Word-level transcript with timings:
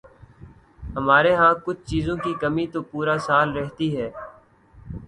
ہمارے 0.95 1.31
ہاں 1.35 1.53
کچھ 1.65 1.81
چیزوں 1.89 2.17
کی 2.23 2.33
کمی 2.41 2.65
تو 2.73 2.81
پورا 2.91 3.15
سال 3.27 3.47
رہتی 3.57 3.87
ہے۔ 3.97 4.09